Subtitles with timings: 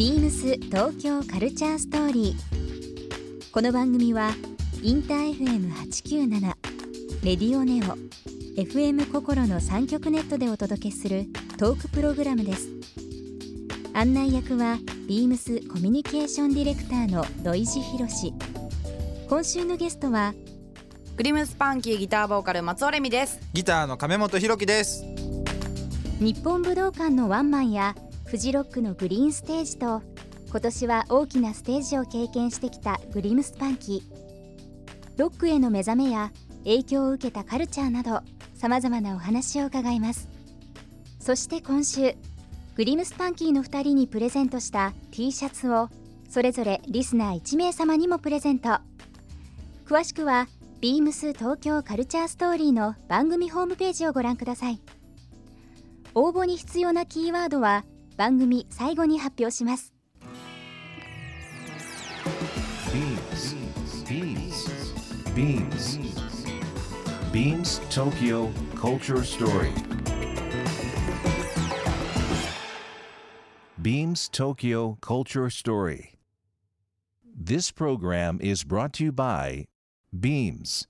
[0.00, 3.52] ビームス東京カルチャーストーリー。
[3.52, 4.30] この番組は
[4.82, 6.40] インター FM897
[7.22, 7.98] レディオネオ
[8.58, 11.26] FM 心の三極ネットでお届けする
[11.58, 12.70] トークプログラムです。
[13.92, 18.32] 案内役はビームスコミュニケーションディレクターの土井博志。
[19.28, 20.32] 今週のゲストは
[21.18, 25.04] グリムスパンキーギターボーカル松尾レミですギターの亀本ひろきです
[26.20, 27.94] 日本武道館のワンマンや
[28.30, 30.04] フジロックのグリーンステージと
[30.50, 35.18] 今年は大きなステージを経験してきたグリムスパンキー。
[35.18, 38.20] ロックへの目覚めや影響を受けたカルチャーなど
[38.54, 40.28] さまざまなお話を伺います。
[41.18, 42.14] そして今週
[42.76, 45.88] グリムスパンキーの2人にプレゼントした T シャツを
[46.28, 48.78] それぞれリスナー1名様にもプレゼント。
[49.86, 50.46] 詳しくは
[50.80, 54.80] ビームス東京カルチャーストーリーの番組ホームページをご覧ください。
[56.14, 57.84] 応募に必要なキーワードは
[58.20, 59.94] 番組最後に発表します
[64.04, 64.60] Beams.
[65.34, 65.96] Beams.
[67.32, 69.72] Beams Tokyo Culture Story.
[73.80, 76.18] Beams Tokyo Culture Story.
[77.34, 79.64] This program is brought to you by
[80.12, 80.86] Beams.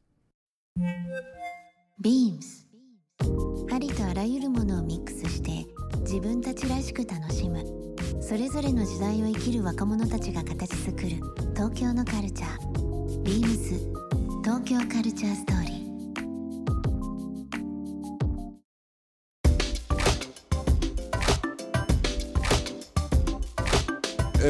[2.00, 2.66] ビームス
[3.72, 4.99] ありとあらゆるものをミックスして
[6.12, 7.64] 自分たちらしく楽しむ。
[8.20, 11.10] それぞれの時代を生きる若者たちが形作る
[11.54, 13.22] 東京のカルチャー。
[13.22, 13.78] ビームス
[14.42, 15.79] 東京カルチャーストーリー。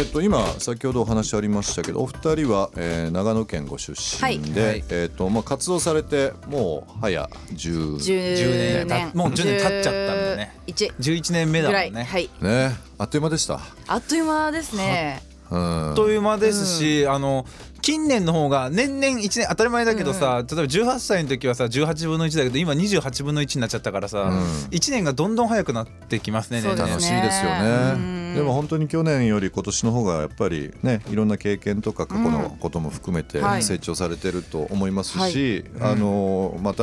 [0.00, 4.84] えっと今先ほどお話ありましたけどお二人は、えー長野県ご出身で、はい。
[4.88, 10.56] えっとまあ活動されてもう早10 10 10年もう10年経っちゃったんだね。
[10.68, 11.90] 1 11年目だもんね。
[11.90, 12.30] いはい。
[12.40, 13.60] ねあっという間でした？
[13.88, 15.22] あっという間ですね。
[15.50, 15.88] うん。
[15.90, 17.44] あっという間ですし、あの
[17.82, 24.42] 近年の方が年々1年当たり前だけどさ、例えば18歳の時はさ18分の1だけど今28分の1になっちゃったからさ、うん。
[24.70, 26.88] 1年がどんどん早くなってきますねそうですね。
[26.90, 28.14] 楽しみですようん。
[28.16, 28.19] ね。
[28.34, 33.62] でも本当に去年より今年の方がやっぱりねいろんな経験とか過去のことも含めてはい。
[33.62, 35.32] 成長されてると思いますはい。
[35.32, 36.82] し、あのまた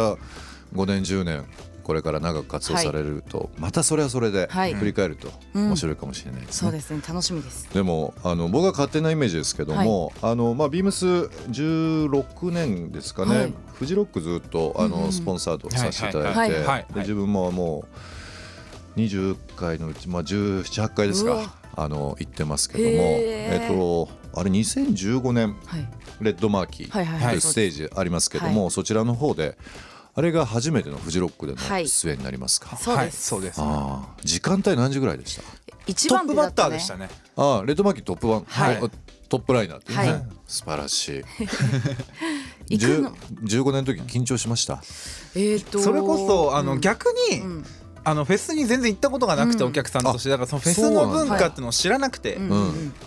[0.74, 1.46] 5年10年
[1.88, 4.74] これから長く活動されると、またそれはそれではい。
[4.74, 5.68] 振り返るとうん。
[5.68, 6.54] 面白いかもしれないですね。
[6.54, 7.02] そうですね。
[7.08, 7.70] 楽しみです。
[7.74, 13.54] でもあの僕は勝手なイメージですけども、あのまあ、ビームス16年ですかね、はい。
[13.74, 15.12] フジロックずっとあの、うんうん。
[15.14, 16.52] スポンサードさせていただいて、はい。
[16.52, 16.66] はい。
[16.66, 16.86] はい。
[16.94, 17.98] で自分ももう
[18.98, 25.88] 20回のうち、まあ、1718回ですかあの行ってますけども、えっとあれ2015年はい。
[26.20, 27.42] レッドマーキーというはい。
[27.42, 29.56] ステージありますけども、そちらの方で
[30.16, 31.88] あれが初めてのフジロックでのはい。
[31.88, 33.34] 出演になりますか、そうです。
[33.36, 33.62] はい、そうです。
[34.24, 35.44] 時間帯何時ぐらいでした？
[35.86, 37.10] 一トップバッターでしたね。
[37.36, 38.80] ああレッドマーキートップワン、はい。
[39.30, 40.24] トップライナーっていうね、はい。
[40.48, 41.24] 素晴らしい。
[42.78, 43.12] 行くの
[43.44, 44.82] ？10 15年の時緊張しました？
[45.36, 46.82] えーとそれこそあの、うん。
[46.82, 47.66] 逆に、うん
[48.08, 49.70] あのフェスに全然行ったことがなくて、うん。
[49.70, 50.30] お客さんとして。
[50.30, 52.38] だからそのフェスの文化っていうのを知らなくて、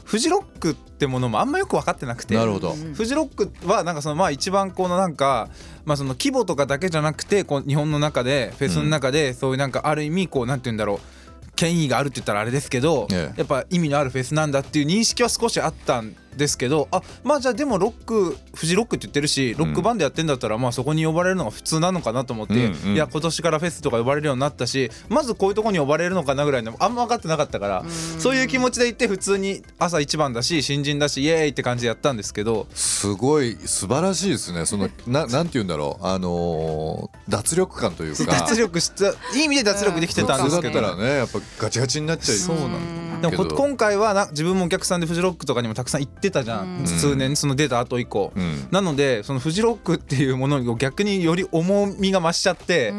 [0.05, 2.34] フジロックってものもあんまよく分かってなくて。
[2.34, 5.49] なるほど、うんフジロックはなんかそのまあ一番このなんか
[5.87, 13.39] まあその規模とかだけじゃなくてこう日本の中でフェスの中でそういうなんかある意味こうなんて言うんだろう権威があるって言ったらあれですけど、ええ。
[13.39, 22.95] やっぱ意味のあるフェスなんだっていう認識は少しあったんですけどあまあじゃあでもロックフジロックって言ってるしロックバンドやってんだったらまあそこに呼ばれるのが普通なのかなと思って、うんうん。
[22.95, 27.85] いや今年からフェスとか呼ばれるようになったしまずこういうとこに呼ばれるのかなぐらいのあんま分かってなかったから
[28.19, 34.67] そういう気持ちで行って普通に朝一番だし新人だしイエーイって感じでやったんですけどすごい素晴らしいですね。
[34.67, 36.07] そのななんて言うんだろう。
[36.07, 38.25] あのー脱力感というか。
[38.25, 40.73] 脱力したいい意味で脱力できてたんですけど。
[40.73, 48.69] 普通だったらねやっぱガチガチになっちゃいそうなんでも今回はな自分もお客さんでフジロックとかにもたくさん行ってたじゃん、数年その出た後以降、うん。
[48.71, 52.93] なのでそのフジロックっていうものを逆により重みが増しちゃって、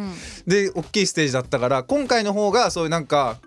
[0.47, 3.37] で大きいステージだったから今回の方がそういうなんか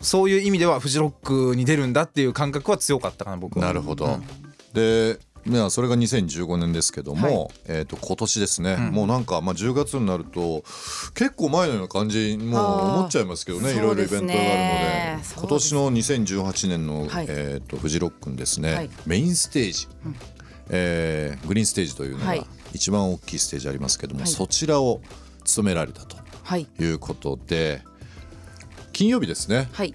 [0.00, 3.66] そういう意味ではフジロックに出るんだっていう感覚は強かったかな僕は。
[3.66, 4.20] なるほど、
[4.72, 8.90] でいやそれが2015年ですけども、はえー、と今年ですね、ん。
[8.92, 10.62] もうなんか、まあ、10月になると
[11.14, 14.38] 結構前のような感じにもう思っちゃいますけどねいろいろイベントがあるので。
[14.38, 15.22] ね。
[15.36, 17.26] 今年の2018年の、はい。
[17.28, 18.90] えー、とフジロックンですね、はい。
[19.06, 19.88] メインステージ、
[20.70, 22.46] えーグリーンステージというのがはい。
[22.72, 24.30] 一番大きいステージありますけども、はい。
[24.30, 25.00] そちらを
[25.44, 26.68] 務められたとはい。
[26.78, 27.82] いうことで
[28.92, 29.68] 金曜日ですね。
[29.72, 29.94] はい。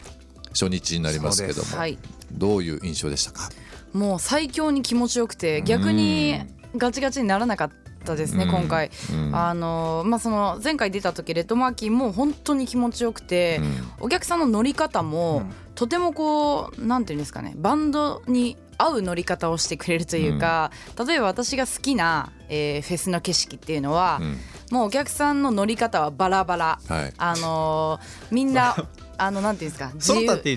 [0.50, 1.98] 初日になりますけども、はい。
[2.32, 3.50] どういう印象でしたか？
[3.94, 6.42] もう最強に気持ちよくて逆に
[6.76, 7.72] ガチガチにならなかっ
[8.08, 8.50] ったですね、うん。
[8.52, 9.36] 今回、うん。
[9.36, 13.60] あのまあその前回出た時レッドマーキーも本当に気持ちよくて、
[14.00, 15.54] お客さんの乗り方も、うん。
[15.76, 20.72] とてもこうなんていうんですかねバンドに合う乗り方をしてくれるというか、
[21.06, 24.38] 例えば私が好きな、えーフェスの景色っていうのは、うん。
[24.72, 27.14] もうお客さんの乗り方はバラバラ、はい。
[27.18, 28.76] あのーみんな
[29.20, 30.52] あのなんていうんですか揃ったって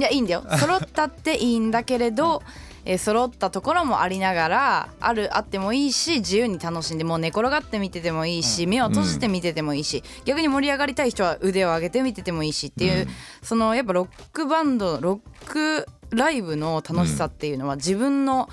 [0.00, 0.44] いやいいんだよ。
[0.58, 2.42] 揃ったっていいんだけれど、
[2.86, 13.06] えー揃ったところもありながらあるあってもいいし自由に楽しんでもう寝転がって見ててもいいし、目を閉じて見ててもいいし、逆に盛り上がりたい人は腕を上げて見ててもいいしっていう、
[13.42, 18.48] そのやっぱロックバンドロックライブの楽しさっていうのは自分の、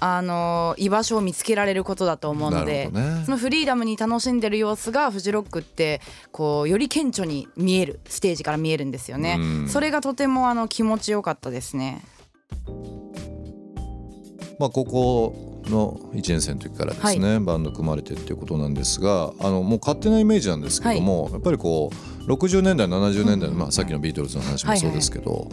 [0.00, 6.00] あのー居場所を見つけられることだと思うのなでねそのフリーダムに楽しんでる様子がフジロックって
[6.32, 9.36] こうより顕著に見えるステージから見えるんですよね。
[9.38, 12.02] うんそれがとてもあの気持ちよかったですね。
[14.58, 25.48] まあ、高校の1年生の時からですね、バンド組まれてっていうことなんですがあのもう勝手なイメージなんですけども、やっぱりこう60年代70年代の、まあ、さっきのビートルズの話もそうですけど、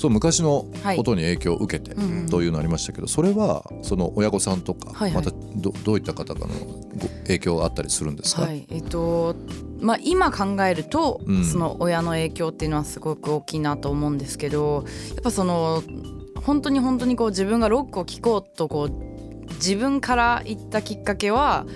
[0.00, 0.64] そう昔の
[0.96, 1.94] ことに影響を受けて
[2.30, 5.24] というのありましたけどそれはその親御さんとか、はいはい。
[5.24, 8.64] またどどういった方からのご影響があったりするんですか、はい。
[8.70, 9.36] えっと
[9.78, 11.44] まあ、今考えると、うん。
[11.44, 14.86] その親の影響っていうのはすごく大きいなと思うんですけど
[15.16, 15.82] やっぱその
[16.36, 21.66] 本当に本当にこう自分がロックを聴こうとこう自分から言ったきっかけは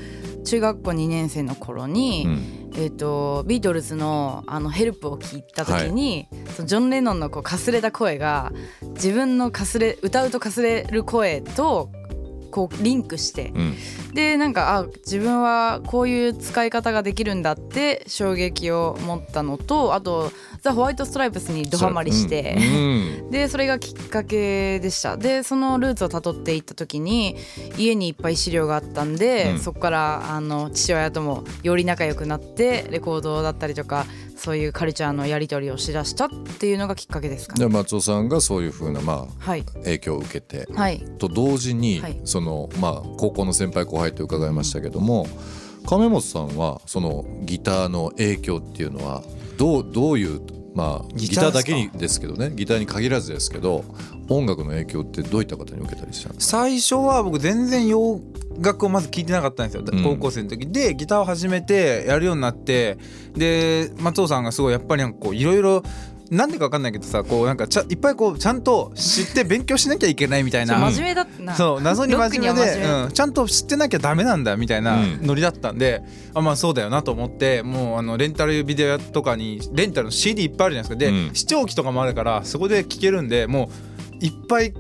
[0.46, 8.52] 中学校2年生の頃に、うんえー、とビートルズのあのヘルプを聞いた時に、そのジョン・レノンのこうかすれた声が
[8.94, 11.90] 自分のかすれ歌うとかすれる声と
[12.54, 13.50] こうリンクして。
[13.52, 13.74] うん。
[14.14, 20.30] でなんかあ自分はこういう使い方ができるんだって衝撃を持ったのとあと
[20.62, 22.56] ザ・ホワイト・ストライプスにドハマりして。
[22.56, 23.30] うん。
[23.32, 25.16] でそれがきっかけでした。
[25.16, 27.34] でそのルーツをたどっていった時に
[27.76, 29.58] 家にいっぱい資料があったんで、うん。
[29.58, 37.66] そこからあの父親ともより仲良くなってレコードだったりとかそういうカルチャーのやり取りをしだしたっていうのがきっかけですかね。
[37.66, 42.20] で松尾さんがそういうふうな、まあ、はい、影響を受けてはい、と同時に、はい。
[42.25, 45.26] そのまあ高校の先輩後輩って伺いましたけども、
[45.86, 49.22] 亀本さんはそのギターの影響っていうのは
[49.58, 50.40] どうどういう
[50.74, 52.50] まあギギターだけにですけどね。
[52.54, 53.84] ギターに限らずですけど
[54.28, 56.58] 音楽の影響ってどういった方に受けたりしたんですか？
[56.58, 58.20] 最初は僕全然洋
[58.60, 60.02] 楽をまず聞いてなかったんですよ、うん。
[60.02, 60.66] 高校生の時。
[60.66, 62.98] でギターを始めてやるようになって
[63.36, 65.82] で松尾さんがすごいやっぱりなんかこういろいろ
[66.30, 70.74] なんでか分かんないけどさこうなんかちゃいっぱいこうちゃんと知って勉強しなきゃいけないみたいな。
[70.74, 71.54] そう真面目だったな。
[71.54, 73.02] そう謎に真面目で、面目。
[73.04, 75.26] うん、ちゃんと知ってなきゃダメなんだみたいなうん。
[75.26, 76.02] ノリだったんで、
[76.34, 81.12] あまあそうだよなと思ってもうあのレンタルビデオとかにレンタルの CD いっぱいあるじゃないですか。
[81.12, 81.34] で、うん。
[81.34, 83.70] 視聴器とかもあるからそこで聴けるんでも
[84.20, 84.72] ういっぱい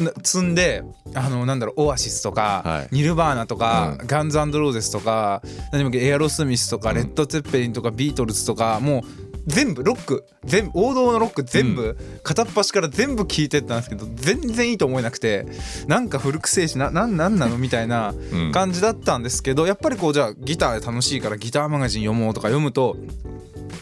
[0.00, 0.82] な積んで
[1.14, 2.88] あのなんだろうオアシスとか、はい。
[2.90, 4.06] ニルバーナとか、うん。
[4.06, 5.42] ガンズローゼスとか
[5.72, 6.96] 何でもエアロスミスとか、うん。
[6.96, 15.46] レッド・ツェッペリンとかビートルズとかもう全部ロック全部王道のロック全部、片っ端から全部聴いてったんですけど全然いいと思えなくて
[15.86, 18.52] なんか古くせえしななんなんなのみたいなうん。
[18.52, 22.96] 感じだったんですけどやっぱりこうじゃあギターで楽しいからギターマガジン読もうとか読むと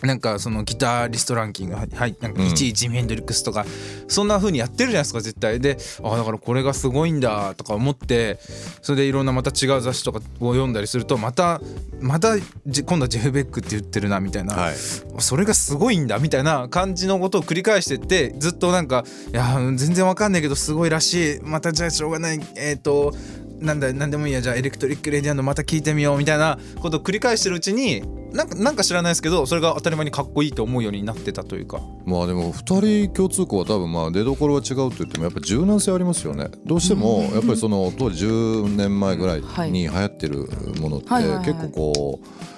[0.03, 2.17] なんかそのギタリストランキングがはい。
[2.21, 3.65] なんかうん1位ジミ・ヘンドリックスとか
[4.09, 5.61] そんな風にやってるじゃないですか絶対。
[5.61, 8.39] でああだからこれがすごいんだとか思って
[8.83, 11.61] それでいろんなまた違う雑誌とかを読んだりするとまた
[12.01, 12.37] また
[12.67, 14.75] じ今度はジェフ・ベックって言ってるなみたいな、はい。
[14.75, 21.41] それがすごいんだみたいな感じのことを繰り返してってずっとなんかいや全然わかんないけどすごいらしい。
[21.43, 22.41] またじゃあしょうがない。
[22.57, 23.15] えっ、と
[23.61, 31.81] なんだなんでもいいやじゃあエレクトリック・レディアンドまた聞いてみようみたいなことを繰り返してるうちになんかなんか知らないですけどそれが当たり前にかっこいいと思うようになってたというか。
[32.05, 36.51] まあでも2人共通項は多分まあ出どころは違うと言ってもやっぱ柔軟性ありますよね。
[36.65, 40.49] どうしてもやっぱりその当時10年前ぐらいに流行ってる
[40.81, 41.45] ものってはいはいはい。
[41.47, 42.56] 結構こう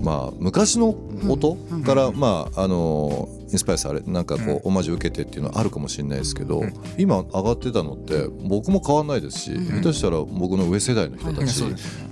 [0.00, 0.94] まあ昔の
[1.28, 6.62] 音からまああのインスパイアされなんかこうオマージュ受けてっていうのはあるかもしれないですけど
[6.98, 11.62] 今上がってたのって僕も変わんないですし下手したら僕の上世代の人たち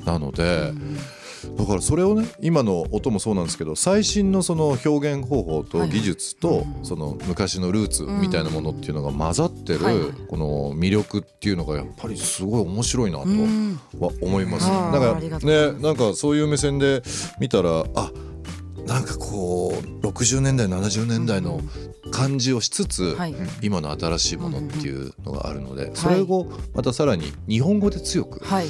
[0.04, 0.72] なので。
[1.56, 9.80] だからそれをね今の音もそうなんですけど最新のその表現方法と技術とその昔のルーツみたいなものっていうのが混ざってる
[10.28, 13.80] この魅力っていうのがやっぱりすごい面白いなとうん。
[13.98, 14.66] は思います。
[14.66, 17.02] だからねなんかそういう目線で
[17.40, 18.10] 見たらあ
[18.86, 21.60] なんかこう60年代70年代の
[22.10, 23.34] 感じをしつつはい。
[23.62, 28.66] 今の新しいものっていうのがあるのでそれをまたさらに日本語で強くはい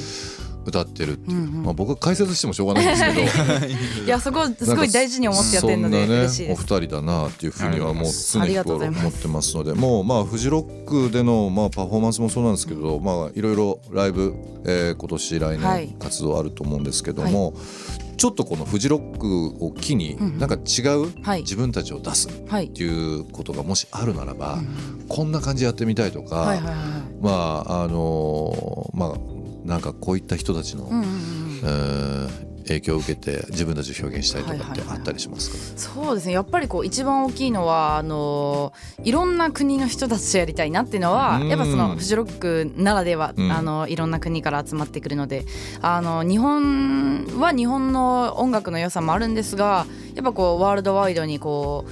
[0.69, 1.63] 歌ってるっていう、うんうん。
[1.65, 3.67] まあ、僕は解説してもしょうがないんですけど。
[4.07, 6.01] いやそこすごい大事に思ってやってるので。
[6.01, 6.61] そんなね嬉しいです。
[6.73, 9.75] お二人だなっていうふうにはもう常日頃思ってますので。
[9.75, 14.35] もうまあフジロックでのまあパフォーマンスもそうなんですけどまあいろいろライブ、
[14.65, 15.87] えー今年来はい。
[15.89, 17.55] 年活動あると思うんですけども、
[18.17, 21.43] ちょっとこのフジロックを機にうんなんか違うはい。
[21.43, 22.89] 自分たちを出すっはいてい。
[23.21, 24.59] うことがもしあるならば、
[25.09, 26.75] こんな感じやってみたいとか、はいはいはい。
[27.21, 27.31] ま
[27.69, 29.38] ああのーまあ
[29.69, 36.35] なんかこういった人たちの、うんうんうんえー影響を受けて自分たちを表現したいとかってはいはいはいあったりしますか、そうですね。
[36.35, 38.73] やっぱりこう一番大きいのはあの
[39.03, 41.49] いろんな国の人たちとやりたいなっていうのはうん。
[41.49, 43.51] やっぱそのフジロックならでは、うん。
[43.51, 45.47] あのいろんな国から集まってくるので
[45.81, 51.87] あの日本は日本の音楽の良さもあるんですがやっぱこうワールドワイドにこ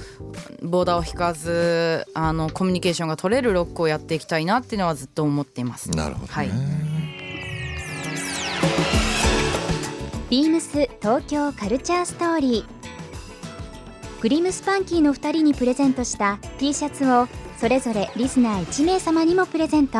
[0.61, 5.89] うボーダーを引かずあのコミュニケーションが取れるロックをやっていきたいなっていうのはずっと思っています。
[5.91, 6.86] なるほどね、はい
[10.29, 12.65] ビームス東京カルチャーストーリー。
[14.21, 19.99] グリムスパンキーの2人にプレゼントした T シャツをそれぞれリスナー1名様にもプレゼント。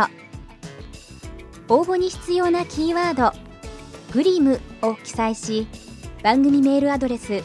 [1.69, 3.31] 応募に必要なキーワード
[4.13, 5.67] 「グリム」を記載し
[6.23, 7.41] 番組メールアドレス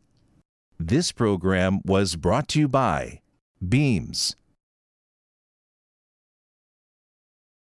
[0.78, 3.21] This program was brought to you by
[3.61, 4.37] Beams.